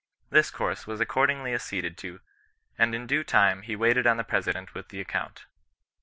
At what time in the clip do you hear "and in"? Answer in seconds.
2.75-3.05